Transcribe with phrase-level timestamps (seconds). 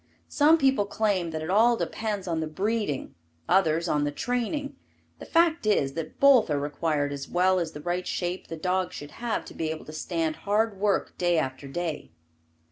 [0.29, 3.13] Some people claim that it all depends on the breeding,
[3.47, 4.75] others on the training.
[5.19, 8.93] The fact is that both are required as well as the right shape the dog
[8.93, 12.09] should have to be able to stand hard work day after day.